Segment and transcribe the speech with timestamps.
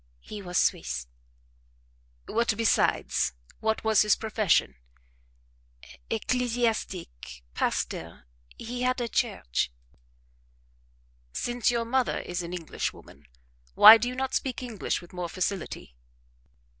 [0.19, 1.05] "He was Swiss."
[2.25, 3.33] "What besides?
[3.59, 4.77] What was his profession?"
[6.09, 8.25] "Ecclesiastic pastor
[8.57, 9.71] he had a church."
[11.33, 13.27] "Since your mother is an Englishwoman,
[13.75, 15.95] why do you not speak English with more facility?"